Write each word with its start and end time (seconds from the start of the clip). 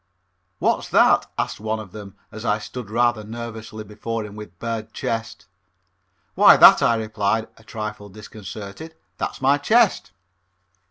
"What's 0.57 0.89
that?" 0.89 1.27
asked 1.37 1.59
one 1.59 1.79
of 1.79 1.91
them 1.91 2.15
as 2.31 2.43
I 2.43 2.57
stood 2.57 2.89
rather 2.89 3.23
nervously 3.23 3.83
before 3.83 4.25
him 4.25 4.35
with 4.35 4.57
bared 4.57 4.93
chest. 4.93 5.45
"Why, 6.33 6.57
that," 6.57 6.81
I 6.81 6.95
replied, 6.95 7.49
a 7.57 7.63
trifle 7.63 8.09
disconcerted, 8.09 8.95
"that's 9.19 9.43
my 9.43 9.59
chest." 9.59 10.11